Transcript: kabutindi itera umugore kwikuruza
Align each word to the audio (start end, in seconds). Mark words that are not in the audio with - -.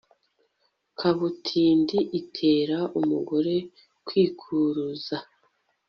kabutindi 0.99 1.99
itera 2.19 2.77
umugore 2.99 3.55
kwikuruza 4.05 5.17